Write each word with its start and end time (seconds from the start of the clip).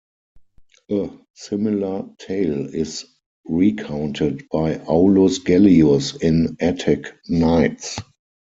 A 0.89 1.11
similar 1.35 2.09
tale 2.17 2.73
is 2.73 3.05
recounted 3.45 4.49
by 4.49 4.79
Aulus 4.85 5.37
Gellius 5.37 6.19
in 6.23 6.57
"Attic 6.59 7.15
Nights". 7.29 7.97